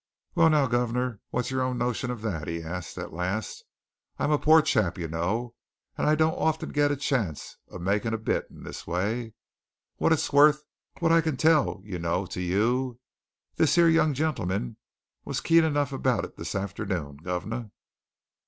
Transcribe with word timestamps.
"Well, 0.33 0.49
now, 0.49 0.65
guv'nor, 0.65 1.19
what's 1.29 1.51
your 1.51 1.61
own 1.61 1.77
notion 1.77 2.09
of 2.09 2.23
that?" 2.23 2.47
he 2.47 2.63
asked 2.63 2.97
at 2.97 3.13
last. 3.13 3.63
"I'm 4.17 4.31
a 4.31 4.39
poor 4.39 4.63
chap, 4.63 4.97
you 4.97 5.07
know, 5.07 5.53
and 5.95 6.07
I 6.09 6.15
don't 6.15 6.33
often 6.33 6.71
get 6.71 6.89
a 6.91 6.95
chance 6.95 7.57
o' 7.69 7.77
making 7.77 8.11
a 8.11 8.17
bit 8.17 8.47
in 8.49 8.63
this 8.63 8.87
way. 8.87 9.35
What's 9.97 10.25
it 10.27 10.33
worth 10.33 10.63
what 11.01 11.11
I 11.11 11.21
can 11.21 11.37
tell, 11.37 11.81
you 11.85 11.99
know 11.99 12.25
to 12.25 12.41
you? 12.41 12.99
This 13.57 13.75
here 13.75 13.87
young 13.87 14.15
gentleman 14.15 14.77
was 15.23 15.39
keen 15.39 15.63
enough 15.63 15.93
about 15.93 16.25
it 16.25 16.35
this 16.35 16.55
afternoon, 16.55 17.17
guv'nor." 17.21 17.69